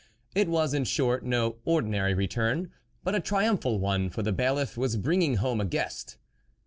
[0.33, 2.71] It was, in short, no ordinary return,
[3.03, 6.17] but a triumphal one, for the Bailiff was bringing home a guest.